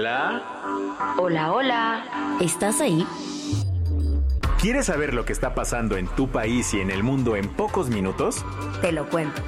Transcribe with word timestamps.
Hola. 0.00 0.42
Hola, 1.18 1.52
hola. 1.52 2.38
¿Estás 2.40 2.80
ahí? 2.80 3.06
¿Quieres 4.58 4.86
saber 4.86 5.12
lo 5.12 5.26
que 5.26 5.34
está 5.34 5.54
pasando 5.54 5.98
en 5.98 6.06
tu 6.06 6.30
país 6.30 6.72
y 6.72 6.80
en 6.80 6.90
el 6.90 7.02
mundo 7.02 7.36
en 7.36 7.46
pocos 7.48 7.90
minutos? 7.90 8.42
Te 8.80 8.92
lo 8.92 9.06
cuento. 9.10 9.42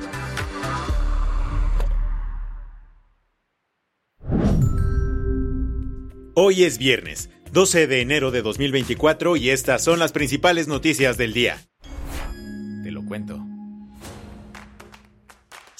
Hoy 6.35 6.65
es 6.65 6.77
viernes, 6.77 7.31
12 7.53 7.87
de 7.87 8.03
enero 8.03 8.31
de 8.31 8.43
2024 8.43 9.37
y 9.37 9.49
estas 9.49 9.83
son 9.83 9.99
las 9.99 10.13
principales 10.13 10.69
noticias 10.69 11.17
del 11.17 11.33
día. 11.33 11.63
Te 12.83 12.91
lo 12.91 13.07
cuento. 13.07 13.43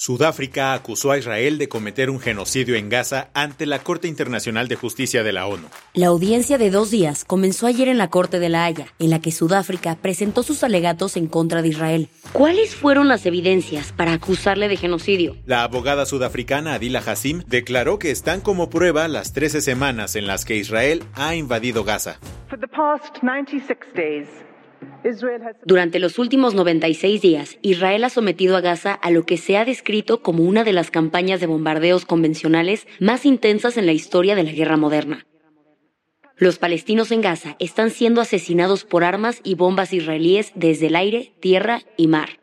Sudáfrica 0.03 0.73
acusó 0.73 1.11
a 1.11 1.17
Israel 1.17 1.57
de 1.57 1.69
cometer 1.69 2.09
un 2.09 2.19
genocidio 2.19 2.75
en 2.75 2.89
Gaza 2.89 3.29
ante 3.33 3.65
la 3.65 3.79
Corte 3.79 4.09
Internacional 4.09 4.67
de 4.67 4.75
Justicia 4.75 5.23
de 5.23 5.31
la 5.31 5.47
ONU. 5.47 5.65
La 5.93 6.07
audiencia 6.07 6.57
de 6.57 6.71
dos 6.71 6.91
días 6.91 7.23
comenzó 7.23 7.67
ayer 7.67 7.87
en 7.87 7.97
la 7.97 8.09
Corte 8.09 8.39
de 8.39 8.49
la 8.49 8.65
Haya, 8.65 8.87
en 8.99 9.09
la 9.09 9.21
que 9.21 9.31
Sudáfrica 9.31 9.95
presentó 9.95 10.43
sus 10.43 10.61
alegatos 10.65 11.15
en 11.15 11.27
contra 11.27 11.61
de 11.61 11.69
Israel. 11.69 12.09
¿Cuáles 12.33 12.75
fueron 12.75 13.07
las 13.07 13.25
evidencias 13.25 13.93
para 13.93 14.11
acusarle 14.11 14.67
de 14.67 14.75
genocidio? 14.75 15.37
La 15.45 15.63
abogada 15.63 16.05
sudafricana 16.05 16.73
Adila 16.73 16.99
Hassim 16.99 17.41
declaró 17.47 17.97
que 17.97 18.11
están 18.11 18.41
como 18.41 18.69
prueba 18.69 19.07
las 19.07 19.31
13 19.31 19.61
semanas 19.61 20.17
en 20.17 20.27
las 20.27 20.43
que 20.43 20.57
Israel 20.57 21.01
ha 21.13 21.33
invadido 21.35 21.85
Gaza. 21.85 22.19
Durante 25.65 25.99
los 25.99 26.19
últimos 26.19 26.53
96 26.53 27.21
días, 27.21 27.57
Israel 27.61 28.03
ha 28.03 28.09
sometido 28.09 28.55
a 28.55 28.61
Gaza 28.61 28.93
a 28.93 29.11
lo 29.11 29.25
que 29.25 29.37
se 29.37 29.57
ha 29.57 29.65
descrito 29.65 30.21
como 30.21 30.43
una 30.43 30.63
de 30.63 30.73
las 30.73 30.91
campañas 30.91 31.39
de 31.39 31.47
bombardeos 31.47 32.05
convencionales 32.05 32.87
más 32.99 33.25
intensas 33.25 33.77
en 33.77 33.85
la 33.85 33.91
historia 33.93 34.35
de 34.35 34.43
la 34.43 34.51
guerra 34.51 34.77
moderna. 34.77 35.25
Los 36.37 36.57
palestinos 36.57 37.11
en 37.11 37.21
Gaza 37.21 37.55
están 37.59 37.89
siendo 37.89 38.19
asesinados 38.19 38.85
por 38.85 39.03
armas 39.03 39.39
y 39.43 39.55
bombas 39.55 39.93
israelíes 39.93 40.51
desde 40.55 40.87
el 40.87 40.95
aire, 40.95 41.33
tierra 41.39 41.81
y 41.95 42.07
mar. 42.07 42.42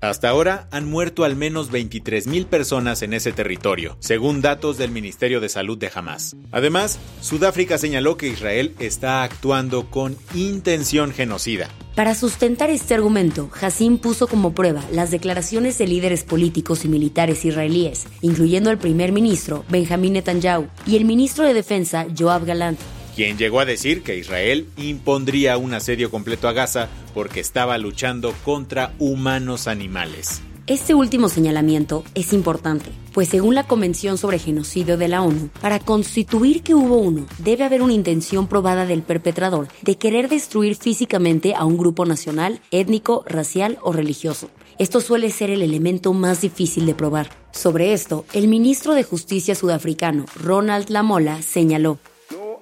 Hasta 0.00 0.30
ahora 0.30 0.66
han 0.70 0.88
muerto 0.88 1.24
al 1.24 1.36
menos 1.36 1.70
23.000 1.70 2.46
personas 2.46 3.02
en 3.02 3.12
ese 3.12 3.32
territorio, 3.32 3.98
según 4.00 4.40
datos 4.40 4.78
del 4.78 4.90
Ministerio 4.90 5.40
de 5.40 5.50
Salud 5.50 5.76
de 5.76 5.90
Hamas. 5.94 6.36
Además, 6.52 6.98
Sudáfrica 7.20 7.76
señaló 7.76 8.16
que 8.16 8.28
Israel 8.28 8.74
está 8.78 9.22
actuando 9.22 9.90
con 9.90 10.16
intención 10.34 11.12
genocida. 11.12 11.68
Para 11.96 12.14
sustentar 12.14 12.70
este 12.70 12.94
argumento, 12.94 13.50
Hassim 13.60 13.98
puso 13.98 14.26
como 14.26 14.54
prueba 14.54 14.82
las 14.90 15.10
declaraciones 15.10 15.76
de 15.76 15.86
líderes 15.86 16.24
políticos 16.24 16.86
y 16.86 16.88
militares 16.88 17.44
israelíes, 17.44 18.06
incluyendo 18.22 18.70
al 18.70 18.78
primer 18.78 19.12
ministro 19.12 19.66
Benjamin 19.68 20.14
Netanyahu 20.14 20.68
y 20.86 20.96
el 20.96 21.04
ministro 21.04 21.44
de 21.44 21.52
Defensa 21.52 22.06
Joab 22.18 22.46
Galant, 22.46 22.80
quien 23.20 23.36
llegó 23.36 23.60
a 23.60 23.66
decir 23.66 24.02
que 24.02 24.16
Israel 24.16 24.66
impondría 24.78 25.58
un 25.58 25.74
asedio 25.74 26.10
completo 26.10 26.48
a 26.48 26.54
Gaza 26.54 26.88
porque 27.12 27.40
estaba 27.40 27.76
luchando 27.76 28.32
contra 28.46 28.94
humanos 28.98 29.68
animales. 29.68 30.40
Este 30.66 30.94
último 30.94 31.28
señalamiento 31.28 32.02
es 32.14 32.32
importante, 32.32 32.90
pues 33.12 33.28
según 33.28 33.54
la 33.54 33.64
Convención 33.64 34.16
sobre 34.16 34.38
Genocidio 34.38 34.96
de 34.96 35.08
la 35.08 35.20
ONU, 35.20 35.50
para 35.60 35.80
constituir 35.80 36.62
que 36.62 36.74
hubo 36.74 36.96
uno, 36.96 37.26
debe 37.36 37.64
haber 37.64 37.82
una 37.82 37.92
intención 37.92 38.46
probada 38.46 38.86
del 38.86 39.02
perpetrador 39.02 39.68
de 39.82 39.96
querer 39.96 40.30
destruir 40.30 40.74
físicamente 40.76 41.54
a 41.54 41.66
un 41.66 41.76
grupo 41.76 42.06
nacional, 42.06 42.62
étnico, 42.70 43.22
racial 43.26 43.76
o 43.82 43.92
religioso. 43.92 44.48
Esto 44.78 45.02
suele 45.02 45.28
ser 45.28 45.50
el 45.50 45.60
elemento 45.60 46.14
más 46.14 46.40
difícil 46.40 46.86
de 46.86 46.94
probar. 46.94 47.28
Sobre 47.52 47.92
esto, 47.92 48.24
el 48.32 48.48
ministro 48.48 48.94
de 48.94 49.04
Justicia 49.04 49.54
sudafricano, 49.54 50.24
Ronald 50.36 50.88
Lamola, 50.88 51.42
señaló, 51.42 51.98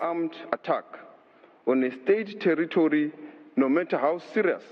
armed 0.00 0.32
attack 0.52 0.84
on 1.66 1.84
a 1.84 1.88
state 1.88 2.38
territory, 2.40 3.12
no 3.56 3.68
matter 3.68 3.98
how 3.98 4.18
serious, 4.32 4.62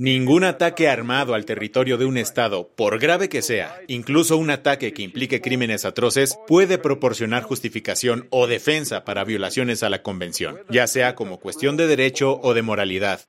Ningún 0.00 0.44
ataque 0.44 0.88
armado 0.88 1.34
al 1.34 1.44
territorio 1.44 1.98
de 1.98 2.06
un 2.06 2.16
Estado, 2.16 2.70
por 2.74 2.98
grave 2.98 3.28
que 3.28 3.42
sea, 3.42 3.82
incluso 3.86 4.38
un 4.38 4.48
ataque 4.48 4.94
que 4.94 5.02
implique 5.02 5.42
crímenes 5.42 5.84
atroces, 5.84 6.38
puede 6.46 6.78
proporcionar 6.78 7.42
justificación 7.42 8.26
o 8.30 8.46
defensa 8.46 9.04
para 9.04 9.24
violaciones 9.24 9.82
a 9.82 9.90
la 9.90 10.02
Convención, 10.02 10.60
ya 10.70 10.86
sea 10.86 11.14
como 11.14 11.38
cuestión 11.38 11.76
de 11.76 11.86
derecho 11.86 12.40
o 12.40 12.54
de 12.54 12.62
moralidad. 12.62 13.20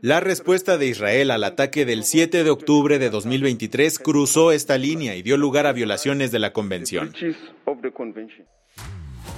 La 0.00 0.20
respuesta 0.20 0.78
de 0.78 0.86
Israel 0.86 1.32
al 1.32 1.42
ataque 1.42 1.84
del 1.84 2.04
7 2.04 2.44
de 2.44 2.50
octubre 2.50 3.00
de 3.00 3.10
2023 3.10 3.98
cruzó 3.98 4.52
esta 4.52 4.78
línea 4.78 5.16
y 5.16 5.22
dio 5.22 5.36
lugar 5.36 5.66
a 5.66 5.72
violaciones 5.72 6.30
de 6.30 6.38
la 6.38 6.52
Convención. 6.52 7.12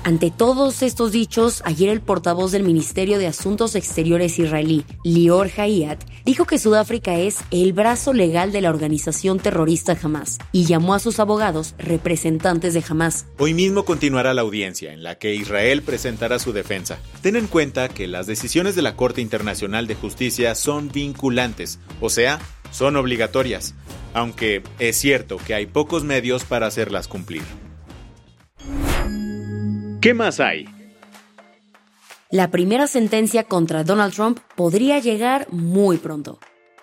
Ante 0.03 0.31
todos 0.31 0.83
estos 0.83 1.13
dichos, 1.13 1.63
ayer 1.65 1.91
el 1.91 2.01
portavoz 2.01 2.53
del 2.53 2.63
Ministerio 2.63 3.19
de 3.19 3.27
Asuntos 3.27 3.75
Exteriores 3.75 4.39
israelí, 4.39 4.85
Lior 5.05 5.51
Hayat, 5.57 5.99
dijo 6.25 6.47
que 6.47 6.59
Sudáfrica 6.59 7.19
es 7.19 7.39
el 7.51 7.73
brazo 7.73 8.13
legal 8.13 8.51
de 8.51 8.63
la 8.63 8.71
organización 8.71 9.39
terrorista 9.39 9.97
Hamas 10.03 10.39
y 10.53 10.65
llamó 10.65 10.95
a 10.95 10.99
sus 10.99 11.21
abogados 11.21 11.75
representantes 11.79 12.73
de 12.75 12.83
Hamas. 12.89 13.27
Hoy 13.39 13.53
mismo 13.53 13.85
continuará 13.85 14.33
la 14.33 14.43
audiencia 14.43 14.93
en 14.93 15.03
la 15.03 15.19
que 15.19 15.35
Israel 15.35 15.83
presentará 15.83 16.39
su 16.39 16.53
defensa. 16.53 16.99
Ten 17.21 17.37
en 17.37 17.47
cuenta 17.47 17.89
que 17.89 18.07
las 18.07 18.27
decisiones 18.27 18.75
de 18.75 18.83
la 18.83 18.97
Corte 18.97 19.21
Internacional 19.21 19.87
de 19.87 19.95
Justicia 19.95 20.55
son 20.55 20.91
vinculantes, 20.91 21.79
o 22.01 22.09
sea, 22.09 22.39
son 22.71 22.97
obligatorias, 22.97 23.75
aunque 24.15 24.63
es 24.79 24.97
cierto 24.97 25.37
que 25.37 25.55
hay 25.55 25.67
pocos 25.67 26.05
medios 26.05 26.45
para 26.45 26.67
hacerlas 26.67 27.09
cumplir. 27.09 27.43
¿Qué 30.01 30.15
más 30.15 30.41
hay? 30.41 30.67
La 32.31 32.51
primera 32.51 32.87
sentencia 32.87 33.45
contra 33.45 33.85
Donald 33.85 34.15
Trump 34.15 34.39
podría 34.57 34.99
llegar 34.99 35.47
muy 35.51 35.99
pronto. 35.99 36.39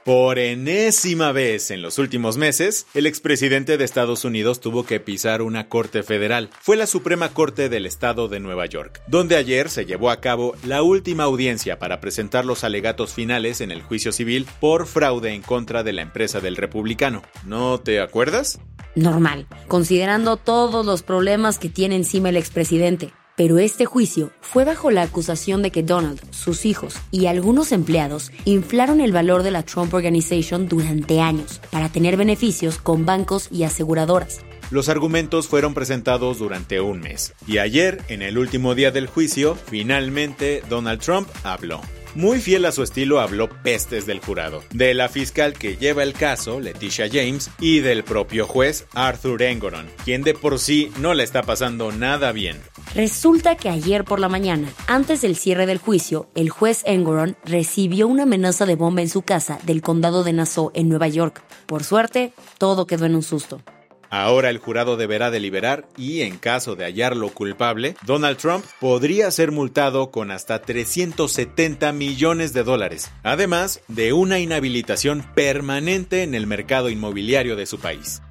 Por 0.06 0.38
enésima 0.38 1.32
vez 1.32 1.72
en 1.72 1.82
los 1.82 1.98
últimos 1.98 2.38
meses, 2.38 2.86
el 2.94 3.08
expresidente 3.08 3.78
de 3.78 3.84
Estados 3.84 4.24
Unidos 4.24 4.62
tuvo 4.62 4.86
que 4.86 5.00
pisar 5.00 5.42
una 5.42 5.68
corte 5.68 6.04
federal. 6.04 6.52
Fue 6.62 6.78
la 6.78 6.86
Suprema 6.86 7.34
Corte 7.34 7.70
del 7.70 7.88
Estado 7.88 8.28
de 8.28 8.40
Nueva 8.40 8.68
York, 8.68 9.02
donde 9.08 9.36
ayer 9.36 9.70
se 9.70 9.86
llevó 9.86 10.12
a 10.12 10.22
cabo 10.22 10.56
la 10.64 10.84
última 10.84 11.24
audiencia 11.24 11.80
para 11.80 12.00
presentar 12.00 12.46
los 12.46 12.64
alegatos 12.64 13.14
finales 13.14 13.62
en 13.62 13.72
el 13.72 13.82
juicio 13.82 14.12
civil 14.12 14.46
por 14.62 14.86
fraude 14.86 15.34
en 15.34 15.42
contra 15.42 15.84
de 15.84 15.94
la 15.94 16.04
empresa 16.04 16.40
del 16.40 16.56
republicano. 16.56 17.24
¿No 17.46 17.80
te 17.80 18.00
acuerdas? 18.00 18.60
Normal, 18.98 19.46
considerando 19.68 20.38
todos 20.38 20.84
los 20.84 21.04
problemas 21.04 21.60
que 21.60 21.70
tiene 21.70 21.96
encima 21.96 22.30
el 22.30 22.36
expresidente. 22.36 23.14
Pero 23.36 23.60
este 23.60 23.86
juicio 23.86 24.32
fue 24.42 24.66
bajo 24.66 24.90
la 24.90 25.04
acusación 25.04 25.62
de 25.62 25.70
que 25.70 25.84
Donald, 25.84 26.20
sus 26.32 26.66
hijos 26.66 26.96
y 27.12 27.28
algunos 27.28 27.72
empleados 27.72 28.32
inflaron 28.46 29.00
el 29.00 29.12
valor 29.12 29.44
de 29.44 29.52
la 29.52 29.62
Trump 29.62 29.94
Organization 29.94 30.68
durante 30.68 31.22
años 31.22 31.62
para 31.70 31.90
tener 31.90 32.18
beneficios 32.18 32.80
con 32.80 33.06
bancos 33.06 33.50
y 33.52 33.66
aseguradoras. 33.66 34.40
Los 34.72 34.90
argumentos 34.90 35.48
fueron 35.48 35.76
presentados 35.76 36.40
durante 36.40 36.82
un 36.82 37.00
mes 37.00 37.36
y 37.46 37.60
ayer, 37.60 38.02
en 38.08 38.24
el 38.24 38.40
último 38.40 38.74
día 38.74 38.90
del 38.90 39.06
juicio, 39.06 39.56
finalmente 39.56 40.64
Donald 40.68 41.02
Trump 41.02 41.30
habló. 41.44 41.82
Muy 42.18 42.40
fiel 42.42 42.66
a 42.66 42.72
su 42.72 42.82
estilo 42.82 43.20
habló 43.20 43.48
pestes 43.62 44.08
del 44.08 44.20
jurado, 44.20 44.64
de 44.74 44.96
la 44.96 45.08
fiscal 45.08 45.54
que 45.54 45.78
lleva 45.78 46.02
el 46.02 46.14
caso, 46.14 46.60
Leticia 46.60 47.08
James, 47.08 47.52
y 47.60 47.82
del 47.82 48.04
propio 48.04 48.48
juez, 48.48 48.88
Arthur 48.96 49.44
Engoron, 49.44 49.86
quien 50.04 50.24
de 50.24 50.34
por 50.34 50.58
sí 50.58 50.92
no 51.00 51.14
le 51.14 51.24
está 51.24 51.44
pasando 51.44 51.92
nada 51.92 52.32
bien. 52.32 52.60
Resulta 52.96 53.56
que 53.56 53.70
ayer 53.70 54.04
por 54.04 54.20
la 54.20 54.30
mañana, 54.30 54.68
antes 54.88 55.22
del 55.22 55.36
cierre 55.36 55.68
del 55.68 55.78
juicio, 55.78 56.28
el 56.34 56.50
juez 56.50 56.82
Engoron 56.88 57.38
recibió 57.46 58.08
una 58.08 58.24
amenaza 58.24 58.66
de 58.66 58.74
bomba 58.74 59.04
en 59.04 59.10
su 59.10 59.22
casa 59.22 59.60
del 59.62 59.84
condado 59.84 60.24
de 60.24 60.34
Nassau, 60.34 60.72
en 60.74 60.90
Nueva 60.90 61.10
York. 61.10 61.44
Por 61.68 61.84
suerte, 61.84 62.34
todo 62.58 62.88
quedó 62.88 63.06
en 63.06 63.14
un 63.14 63.22
susto. 63.22 63.62
Ahora 64.10 64.50
el 64.50 64.58
jurado 64.58 64.98
deberá 64.98 65.32
deliberar 65.32 65.88
y, 65.98 66.22
en 66.22 66.38
caso 66.38 66.76
de 66.76 66.86
hallarlo 66.86 67.30
culpable, 67.30 67.96
Donald 68.06 68.38
Trump 68.38 68.66
podría 68.80 69.30
ser 69.32 69.52
multado 69.52 70.12
con 70.12 70.32
hasta 70.32 70.62
370 70.62 71.92
millones 71.92 72.54
de 72.54 72.64
dólares, 72.64 73.12
además 73.24 73.82
de 73.88 74.14
una 74.14 74.40
inhabilitación 74.40 75.26
permanente 75.36 76.24
en 76.24 76.36
el 76.36 76.48
mercado 76.48 76.90
inmobiliario 76.90 77.56
de 77.56 77.66
su 77.66 77.80
país. 77.80 78.22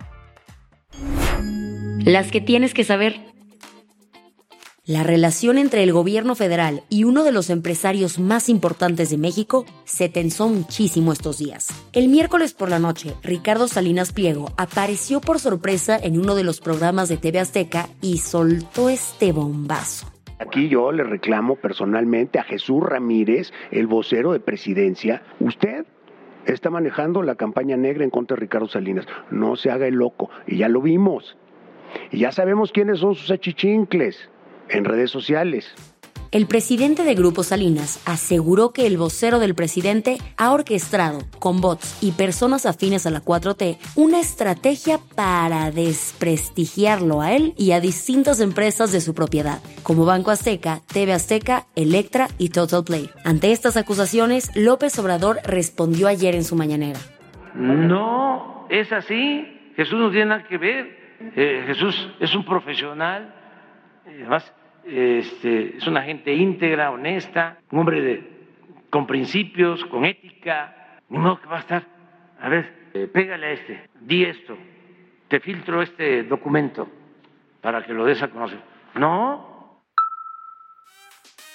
Las 1.99 2.31
que 2.31 2.41
tienes 2.41 2.73
que 2.73 2.85
saber. 2.85 3.36
La 4.87 5.03
relación 5.03 5.59
entre 5.59 5.83
el 5.83 5.93
gobierno 5.93 6.37
federal 6.37 6.85
y 6.89 7.03
uno 7.03 7.25
de 7.25 7.33
los 7.33 7.51
empresarios 7.51 8.21
más 8.21 8.49
importantes 8.49 9.11
de 9.11 9.19
México 9.19 9.67
se 9.83 10.09
tensó 10.09 10.49
muchísimo 10.49 11.13
estos 11.13 11.39
días. 11.39 11.67
El 11.93 12.07
miércoles 12.07 12.55
por 12.55 12.71
la 12.71 12.79
noche, 12.79 13.15
Ricardo 13.25 13.67
Salinas 13.67 14.13
Pliego 14.13 14.53
apareció 14.57 15.21
por 15.21 15.41
sorpresa 15.41 15.99
en 16.01 16.21
uno 16.21 16.37
de 16.37 16.45
los 16.45 16.61
programas 16.61 17.09
de 17.09 17.17
TV 17.17 17.41
Azteca 17.41 17.89
y 18.01 18.19
soltó 18.19 18.89
este 18.89 19.33
bombazo. 19.33 20.07
Aquí 20.39 20.69
yo 20.69 20.93
le 20.93 21.03
reclamo 21.03 21.57
personalmente 21.57 22.39
a 22.39 22.45
Jesús 22.45 22.81
Ramírez, 22.85 23.53
el 23.73 23.89
vocero 23.89 24.35
de 24.35 24.39
presidencia. 24.39 25.21
Usted 25.41 25.85
está 26.45 26.71
manejando 26.71 27.25
la 27.25 27.35
campaña 27.35 27.77
negra 27.77 28.05
en 28.05 28.11
contra 28.11 28.37
de 28.37 28.43
Ricardo 28.43 28.69
Salinas. 28.69 29.09
No 29.33 29.57
se 29.57 29.69
haga 29.69 29.89
el 29.89 29.97
loco. 29.97 30.31
Y 30.47 30.59
ya 30.59 30.69
lo 30.69 30.81
vimos. 30.81 31.37
Y 32.13 32.19
ya 32.19 32.31
sabemos 32.31 32.71
quiénes 32.71 33.01
son 33.01 33.17
sus 33.17 33.33
achichincles 33.33 34.31
en 34.69 34.85
redes 34.85 35.11
sociales. 35.11 35.73
El 36.33 36.47
presidente 36.47 37.05
de 37.05 37.15
Grupo 37.15 37.45
Salinas 37.45 38.03
aseguró 38.05 38.73
que 38.73 38.87
el 38.87 38.99
vocero 38.99 39.39
del 39.39 39.55
presidente 39.55 40.19
ha 40.37 40.53
orquestado, 40.53 41.21
con 41.39 41.61
bots 41.61 42.03
y 42.03 42.13
personas 42.13 42.67
afines 42.67 43.07
a 43.07 43.11
la 43.11 43.23
4T, 43.23 43.79
una 43.95 44.21
estrategia 44.21 44.99
para 45.15 45.71
desprestigiarlo 45.71 47.23
a 47.23 47.33
él 47.33 47.55
y 47.57 47.73
a 47.73 47.81
distintas 47.81 48.41
empresas 48.41 48.91
de 48.91 49.01
su 49.01 49.15
propiedad, 49.15 49.61
como 49.83 50.05
Banco 50.05 50.31
Azteca, 50.33 50.81
TV 50.93 51.13
Azteca, 51.13 51.67
Electra 51.77 52.27
y 52.39 52.49
Total 52.49 52.83
Play. 52.85 53.09
Ante 53.25 53.53
estas 53.53 53.77
acusaciones, 53.77 54.51
López 54.57 54.99
Obrador 54.99 55.39
respondió 55.45 56.09
ayer 56.09 56.35
en 56.35 56.45
su 56.45 56.57
mañanera. 56.57 56.99
No, 57.55 58.67
es 58.69 58.93
así. 58.93 59.73
Jesús 59.77 59.99
no 59.99 60.11
tiene 60.11 60.27
nada 60.27 60.45
que 60.45 60.59
ver. 60.59 61.07
Eh, 61.35 61.65
Jesús 61.69 62.11
es 62.21 62.35
un 62.35 62.45
profesional. 62.45 63.36
Además, 64.21 64.55
este, 64.85 65.77
es 65.77 65.87
una 65.87 66.03
gente 66.03 66.33
íntegra, 66.33 66.91
honesta, 66.91 67.59
un 67.71 67.81
hombre 67.81 68.01
de, 68.01 68.31
con 68.91 69.07
principios, 69.07 69.85
con 69.87 70.05
ética, 70.05 70.99
ni 71.09 71.19
modo 71.19 71.41
que 71.41 71.47
va 71.49 71.57
a 71.57 71.61
estar, 71.61 71.83
a 72.41 72.49
ver, 72.49 72.89
eh, 72.95 73.09
pégale 73.13 73.47
a 73.47 73.51
este, 73.53 73.89
di 74.01 74.25
esto, 74.25 74.57
te 75.29 75.41
filtro 75.41 75.83
este 75.83 76.23
documento 76.23 76.89
para 77.61 77.85
que 77.85 77.93
lo 77.93 78.05
des 78.05 78.23
a 78.23 78.29
conocer. 78.29 78.61
No, 78.95 79.56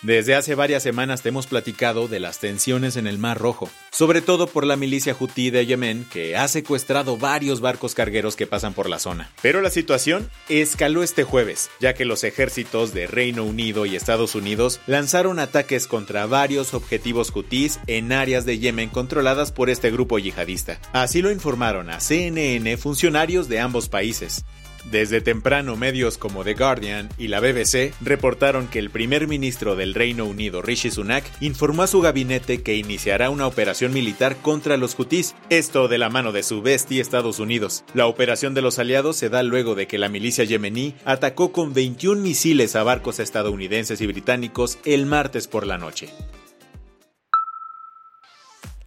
desde 0.01 0.36
hace 0.36 0.56
varias 0.56 0.83
semanas 0.83 1.21
te 1.21 1.30
hemos 1.30 1.48
platicado 1.48 2.07
de 2.07 2.19
las 2.19 2.39
tensiones 2.39 2.98
en 2.98 3.07
el 3.07 3.18
Mar 3.18 3.38
Rojo, 3.38 3.69
sobre 3.92 4.21
todo 4.21 4.48
por 4.48 4.65
la 4.65 4.75
milicia 4.75 5.15
hutí 5.19 5.51
de 5.51 5.65
Yemen 5.65 6.06
que 6.12 6.36
ha 6.36 6.48
secuestrado 6.48 7.18
varios 7.18 7.62
barcos 7.62 7.94
cargueros 7.94 8.36
que 8.36 8.48
pasan 8.48 8.74
por 8.74 8.89
la 8.89 9.00
zona. 9.00 9.31
Pero 9.42 9.62
la 9.62 9.69
situación 9.69 10.30
escaló 10.50 11.03
este 11.03 11.24
jueves, 11.24 11.69
ya 11.80 11.94
que 11.94 12.06
los 12.06 12.24
ejércitos 12.24 12.94
de 12.94 13.07
Reino 13.07 13.44
Unido 13.44 13.86
y 13.86 13.95
Estados 13.95 14.33
Unidos 14.33 14.80
lanzaron 14.88 15.39
ataques 15.39 15.88
contra 15.88 16.25
varios 16.25 16.74
objetivos 16.74 17.31
hutíes 17.36 17.80
en 17.88 18.12
áreas 18.12 18.45
de 18.45 18.59
Yemen 18.59 18.89
controladas 18.89 19.51
por 19.51 19.69
este 19.69 19.92
grupo 19.92 20.18
yihadista. 20.18 20.80
Así 20.94 21.21
lo 21.21 21.31
informaron 21.31 21.89
a 21.89 22.00
CNN 22.00 22.75
funcionarios 22.77 23.48
de 23.48 23.59
ambos 23.59 23.88
países. 23.89 24.45
Desde 24.86 25.22
temprano 25.22 25.75
medios 25.75 26.18
como 26.18 26.44
The 26.44 26.56
Guardian 26.56 27.10
y 27.18 27.28
la 27.28 27.39
BBC 27.39 27.94
reportaron 28.01 28.68
que 28.68 28.80
el 28.80 28.89
primer 28.89 29.28
ministro 29.28 29.75
del 29.75 29.94
Reino 29.94 30.25
Unido, 30.25 30.62
Rishi 30.62 30.92
Sunak, 30.92 31.24
informó 31.39 31.83
a 31.83 31.88
su 31.88 32.01
gabinete 32.01 32.62
que 32.63 32.75
iniciará 32.75 33.30
una 33.30 33.48
operación 33.48 33.94
militar 33.94 34.38
contra 34.38 34.78
los 34.78 34.98
hutíes, 34.98 35.36
esto 35.50 35.88
de 35.88 35.98
la 35.98 36.10
mano 36.10 36.31
de 36.31 36.44
su 36.44 36.62
bestia 36.62 37.01
Estados 37.01 37.39
Unidos. 37.39 37.83
La 37.94 38.07
operación 38.07 38.54
de 38.54 38.62
los 38.62 38.80
aliados 38.80 39.18
se 39.18 39.30
da 39.30 39.44
luego 39.44 39.75
de 39.75 39.88
que 39.88 39.98
la 39.98 40.10
milicia 40.10 40.44
yemení 40.44 40.95
atacó 41.06 41.51
con 41.51 41.74
21 41.74 42.22
misiles 42.22 42.75
a 42.75 42.84
barcos 42.84 43.19
estadounidenses 43.19 44.01
y 44.01 44.07
británicos 44.07 44.80
el 44.86 45.06
martes 45.06 45.48
por 45.48 45.68
la 45.68 45.77
noche. 45.77 46.10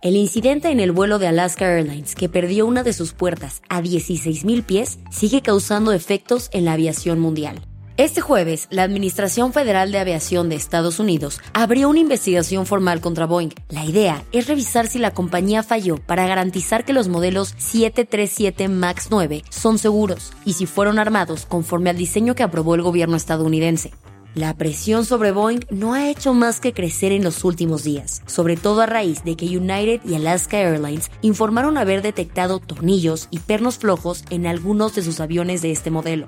El 0.04 0.16
incidente 0.16 0.70
en 0.70 0.80
el 0.80 0.92
vuelo 0.92 1.18
de 1.18 1.28
Alaska 1.28 1.64
Airlines, 1.64 2.14
que 2.14 2.28
perdió 2.28 2.66
una 2.66 2.82
de 2.82 2.92
sus 2.92 3.14
puertas 3.14 3.62
a 3.70 3.80
16.000 3.80 4.62
pies, 4.62 4.98
sigue 5.10 5.40
causando 5.40 5.92
efectos 5.92 6.50
en 6.52 6.66
la 6.66 6.74
aviación 6.74 7.20
mundial. 7.20 7.62
Este 7.96 8.20
jueves, 8.20 8.66
la 8.68 8.82
Administración 8.82 9.54
Federal 9.54 9.92
de 9.92 9.98
Aviación 9.98 10.50
de 10.50 10.56
Estados 10.56 10.98
Unidos 10.98 11.40
abrió 11.54 11.88
una 11.88 12.00
investigación 12.00 12.66
formal 12.66 13.00
contra 13.00 13.24
Boeing. 13.24 13.54
La 13.70 13.86
idea 13.86 14.22
es 14.32 14.46
revisar 14.46 14.88
si 14.88 14.98
la 14.98 15.12
compañía 15.12 15.62
falló 15.62 15.96
para 15.96 16.26
garantizar 16.26 16.84
que 16.84 16.92
los 16.92 17.08
modelos 17.08 17.54
737 17.56 18.68
MAX 18.68 19.08
9 19.10 19.42
son 19.48 19.78
seguros 19.78 20.34
y 20.44 20.52
si 20.52 20.66
fueron 20.66 20.98
armados 20.98 21.46
conforme 21.46 21.88
al 21.88 21.96
diseño 21.96 22.34
que 22.34 22.42
aprobó 22.42 22.74
el 22.74 22.82
gobierno 22.82 23.16
estadounidense. 23.16 23.90
La 24.34 24.52
presión 24.56 25.04
sobre 25.04 25.30
Boeing 25.30 25.60
no 25.70 25.94
ha 25.94 26.10
hecho 26.10 26.34
más 26.34 26.58
que 26.58 26.72
crecer 26.72 27.12
en 27.12 27.22
los 27.22 27.44
últimos 27.44 27.84
días, 27.84 28.20
sobre 28.26 28.56
todo 28.56 28.80
a 28.80 28.86
raíz 28.86 29.22
de 29.22 29.36
que 29.36 29.46
United 29.46 30.00
y 30.04 30.16
Alaska 30.16 30.58
Airlines 30.58 31.12
informaron 31.22 31.78
haber 31.78 32.02
detectado 32.02 32.58
tornillos 32.58 33.28
y 33.30 33.38
pernos 33.38 33.78
flojos 33.78 34.24
en 34.30 34.48
algunos 34.48 34.96
de 34.96 35.02
sus 35.02 35.20
aviones 35.20 35.62
de 35.62 35.70
este 35.70 35.92
modelo. 35.92 36.26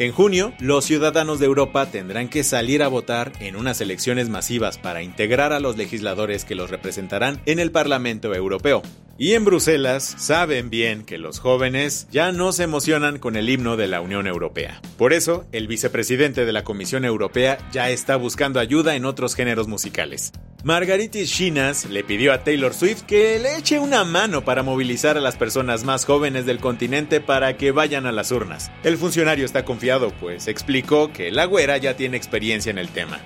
En 0.00 0.12
junio, 0.12 0.54
los 0.60 0.86
ciudadanos 0.86 1.40
de 1.40 1.44
Europa 1.44 1.84
tendrán 1.84 2.30
que 2.30 2.42
salir 2.42 2.82
a 2.82 2.88
votar 2.88 3.32
en 3.38 3.54
unas 3.54 3.82
elecciones 3.82 4.30
masivas 4.30 4.78
para 4.78 5.02
integrar 5.02 5.52
a 5.52 5.60
los 5.60 5.76
legisladores 5.76 6.46
que 6.46 6.54
los 6.54 6.70
representarán 6.70 7.42
en 7.44 7.58
el 7.58 7.70
Parlamento 7.70 8.34
Europeo. 8.34 8.80
Y 9.18 9.34
en 9.34 9.44
Bruselas 9.44 10.14
saben 10.16 10.70
bien 10.70 11.04
que 11.04 11.18
los 11.18 11.38
jóvenes 11.38 12.08
ya 12.10 12.32
no 12.32 12.52
se 12.52 12.62
emocionan 12.62 13.18
con 13.18 13.36
el 13.36 13.50
himno 13.50 13.76
de 13.76 13.88
la 13.88 14.00
Unión 14.00 14.26
Europea. 14.26 14.80
Por 14.96 15.12
eso, 15.12 15.44
el 15.52 15.68
vicepresidente 15.68 16.46
de 16.46 16.52
la 16.52 16.64
Comisión 16.64 17.04
Europea 17.04 17.58
ya 17.70 17.90
está 17.90 18.16
buscando 18.16 18.58
ayuda 18.58 18.96
en 18.96 19.04
otros 19.04 19.34
géneros 19.34 19.68
musicales. 19.68 20.32
Margaritis 20.62 21.32
Chinas 21.32 21.88
le 21.88 22.04
pidió 22.04 22.34
a 22.34 22.44
Taylor 22.44 22.74
Swift 22.74 23.02
que 23.02 23.38
le 23.38 23.56
eche 23.56 23.78
una 23.78 24.04
mano 24.04 24.44
para 24.44 24.62
movilizar 24.62 25.16
a 25.16 25.20
las 25.20 25.38
personas 25.38 25.84
más 25.84 26.04
jóvenes 26.04 26.44
del 26.44 26.58
continente 26.58 27.22
para 27.22 27.56
que 27.56 27.72
vayan 27.72 28.04
a 28.04 28.12
las 28.12 28.30
urnas. 28.30 28.70
El 28.84 28.98
funcionario 28.98 29.46
está 29.46 29.64
confiado, 29.64 30.12
pues 30.20 30.48
explicó 30.48 31.14
que 31.14 31.30
la 31.30 31.46
güera 31.46 31.78
ya 31.78 31.96
tiene 31.96 32.18
experiencia 32.18 32.68
en 32.68 32.76
el 32.76 32.90
tema. 32.90 33.20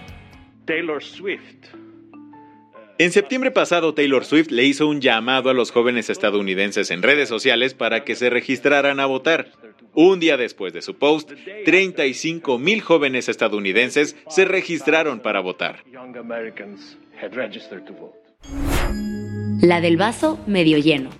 Taylor 0.65 1.03
Swift 1.03 1.75
en 2.97 3.11
septiembre 3.11 3.51
pasado, 3.51 3.93
Taylor 3.93 4.25
Swift 4.25 4.53
le 4.53 4.63
hizo 4.63 4.87
un 4.87 5.01
llamado 5.01 5.51
a 5.51 5.55
los 5.55 5.73
jóvenes 5.73 6.11
estadounidenses 6.11 6.93
en 6.93 7.03
redes 7.03 7.29
sociales 7.29 7.75
para 7.75 8.05
que 8.05 8.15
se 8.15 8.31
registraran 8.31 9.01
a 9.01 9.07
votar. 9.07 9.51
Un 9.95 10.21
día 10.21 10.37
después 10.37 10.73
de 10.73 10.81
su 10.81 10.95
post, 10.95 11.33
35 11.65 12.57
mil 12.57 12.83
jóvenes 12.83 13.29
estadounidenses 13.29 14.15
se 14.29 14.45
registraron 14.45 15.19
para 15.19 15.41
votar. 15.41 15.83
La 19.61 19.81
del 19.81 19.97
vaso 19.97 20.39
medio 20.47 20.79
lleno. 20.79 21.11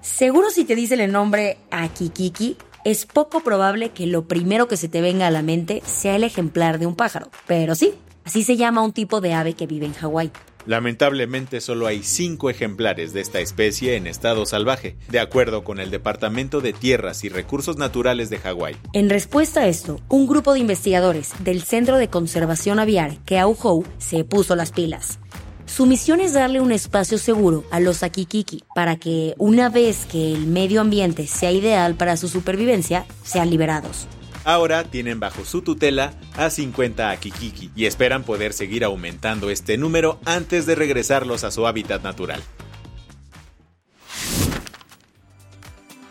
Seguro 0.00 0.50
si 0.50 0.64
te 0.64 0.76
dice 0.76 0.94
el 0.94 1.12
nombre 1.12 1.58
Akikiki, 1.70 2.56
es 2.84 3.06
poco 3.06 3.40
probable 3.40 3.90
que 3.90 4.06
lo 4.06 4.28
primero 4.28 4.68
que 4.68 4.76
se 4.76 4.88
te 4.88 5.00
venga 5.00 5.26
a 5.26 5.30
la 5.30 5.42
mente 5.42 5.82
sea 5.84 6.16
el 6.16 6.24
ejemplar 6.24 6.78
de 6.78 6.86
un 6.86 6.94
pájaro. 6.94 7.30
Pero 7.46 7.74
sí, 7.74 7.94
Así 8.26 8.42
se 8.42 8.56
llama 8.56 8.82
un 8.82 8.92
tipo 8.92 9.20
de 9.20 9.34
ave 9.34 9.54
que 9.54 9.68
vive 9.68 9.86
en 9.86 9.92
Hawái. 9.92 10.32
Lamentablemente 10.66 11.60
solo 11.60 11.86
hay 11.86 12.02
cinco 12.02 12.50
ejemplares 12.50 13.12
de 13.12 13.20
esta 13.20 13.38
especie 13.38 13.94
en 13.94 14.08
estado 14.08 14.46
salvaje, 14.46 14.96
de 15.08 15.20
acuerdo 15.20 15.62
con 15.62 15.78
el 15.78 15.90
Departamento 15.90 16.60
de 16.60 16.72
Tierras 16.72 17.22
y 17.22 17.28
Recursos 17.28 17.76
Naturales 17.76 18.30
de 18.30 18.38
Hawái. 18.38 18.76
En 18.92 19.08
respuesta 19.08 19.60
a 19.60 19.68
esto, 19.68 20.00
un 20.08 20.26
grupo 20.26 20.54
de 20.54 20.60
investigadores 20.60 21.32
del 21.38 21.62
Centro 21.62 21.98
de 21.98 22.08
Conservación 22.08 22.80
Aviar, 22.80 23.16
Keauhou, 23.24 23.84
se 23.98 24.24
puso 24.24 24.56
las 24.56 24.72
pilas. 24.72 25.20
Su 25.66 25.86
misión 25.86 26.20
es 26.20 26.32
darle 26.32 26.60
un 26.60 26.72
espacio 26.72 27.18
seguro 27.18 27.64
a 27.70 27.80
los 27.80 28.02
akikiki 28.02 28.64
para 28.74 28.96
que, 28.96 29.34
una 29.38 29.68
vez 29.68 30.06
que 30.06 30.32
el 30.32 30.46
medio 30.46 30.80
ambiente 30.80 31.26
sea 31.26 31.52
ideal 31.52 31.94
para 31.94 32.16
su 32.16 32.28
supervivencia, 32.28 33.04
sean 33.22 33.50
liberados. 33.50 34.08
Ahora 34.46 34.84
tienen 34.84 35.18
bajo 35.18 35.44
su 35.44 35.60
tutela 35.60 36.14
a 36.36 36.50
50 36.50 37.10
Akikiki 37.10 37.72
y 37.74 37.86
esperan 37.86 38.22
poder 38.22 38.52
seguir 38.52 38.84
aumentando 38.84 39.50
este 39.50 39.76
número 39.76 40.20
antes 40.24 40.66
de 40.66 40.76
regresarlos 40.76 41.42
a 41.42 41.50
su 41.50 41.66
hábitat 41.66 42.04
natural. 42.04 42.40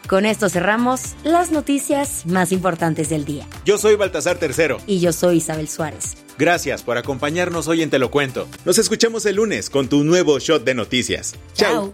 Con 0.09 0.25
esto 0.25 0.49
cerramos 0.49 1.15
las 1.23 1.51
noticias 1.51 2.25
más 2.25 2.51
importantes 2.51 3.07
del 3.07 3.23
día. 3.23 3.47
Yo 3.63 3.77
soy 3.77 3.95
Baltasar 3.95 4.37
Tercero. 4.37 4.79
Y 4.85 4.99
yo 4.99 5.13
soy 5.13 5.37
Isabel 5.37 5.69
Suárez. 5.69 6.17
Gracias 6.37 6.83
por 6.83 6.97
acompañarnos 6.97 7.69
hoy 7.69 7.83
en 7.83 7.89
Te 7.89 7.99
lo 7.99 8.11
Cuento. 8.11 8.49
Nos 8.65 8.77
escuchamos 8.77 9.25
el 9.25 9.37
lunes 9.37 9.69
con 9.69 9.87
tu 9.87 10.03
nuevo 10.03 10.39
shot 10.39 10.65
de 10.65 10.75
noticias. 10.75 11.35
Chao. 11.53 11.93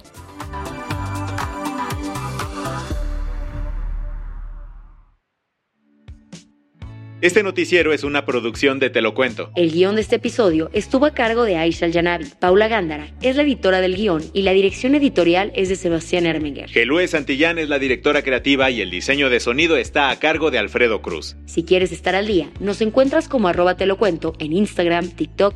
Este 7.22 7.44
noticiero 7.44 7.94
es 7.94 8.04
una 8.04 8.26
producción 8.26 8.80
de 8.80 8.90
Te 8.90 9.00
lo 9.00 9.14
cuento. 9.14 9.52
El 9.56 9.72
guion 9.72 9.94
de 9.94 10.02
este 10.02 10.16
episodio 10.16 10.72
estuvo 10.74 11.06
a 11.06 11.14
cargo 11.14 11.44
de 11.44 11.56
Aisha 11.56 11.88
Yanabi. 11.88 12.26
Paula 12.40 12.68
Gándara 12.68 13.12
es 13.22 13.36
la 13.36 13.44
editora 13.44 13.80
del 13.80 13.96
guion 13.96 14.24
y 14.34 14.42
la 14.42 14.54
dirección 14.54 14.96
editorial 14.96 15.52
es 15.54 15.70
de 15.70 15.76
Sebastián 15.76 16.26
Ermenger. 16.26 16.68
Gelue 16.68 17.08
Santillán 17.08 17.60
es 17.60 17.70
la 17.70 17.78
directora 17.78 18.24
creativa 18.24 18.72
y 18.72 18.82
el 18.82 18.90
diseño 18.90 19.30
de 19.30 19.40
sonido 19.40 19.78
está 19.78 20.10
a 20.10 20.18
cargo 20.18 20.50
de 20.50 20.58
Alfredo 20.58 21.04
Cruz. 21.04 21.36
Si 21.46 21.64
quieres 21.64 21.92
estar 21.92 22.16
al 22.16 22.26
día, 22.26 22.50
nos 22.60 22.82
encuentras 22.82 23.28
como 23.28 23.48
arroba 23.48 23.78
te 23.78 23.86
lo 23.86 24.00
cuento 24.00 24.34
en 24.40 24.54
Instagram, 24.54 25.12
TikTok. 25.12 25.54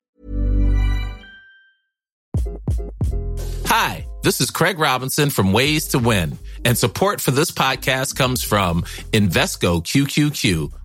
Hi, 3.66 4.06
this 4.22 4.40
is 4.40 4.52
Craig 4.52 4.78
Robinson 4.78 5.32
from 5.32 5.52
Ways 5.52 5.88
to 5.88 5.98
Win, 5.98 6.38
and 6.64 6.78
support 6.78 7.22
for 7.22 7.32
this 7.32 7.52
podcast 7.52 8.16
comes 8.16 8.44
from 8.44 8.84
Invesco 9.14 9.82
QQQ 9.82 10.85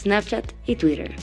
Snapchat 0.00 0.54
y 0.66 0.76
Twitter. 0.76 1.14